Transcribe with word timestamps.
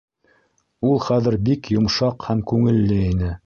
Ул 0.93 0.97
хәҙер 1.09 1.37
бик 1.49 1.71
йомшаҡ 1.77 2.29
һәм 2.31 2.45
күңелле 2.53 3.01
ине. 3.15 3.35